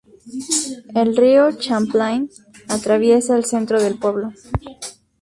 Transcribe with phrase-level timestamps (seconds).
[0.95, 2.31] El Río Champlain
[2.67, 4.33] atraviesa el centro del pueblo.